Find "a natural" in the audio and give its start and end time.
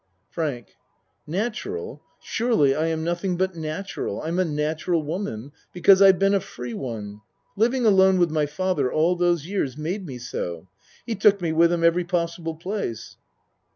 4.39-5.03